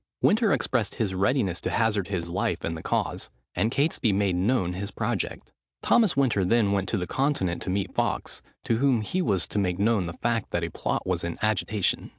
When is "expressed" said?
0.51-0.95